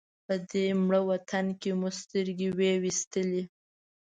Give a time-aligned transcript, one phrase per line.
[0.25, 3.43] په دې مړ وطن کې مو سترګې وې وېستلې.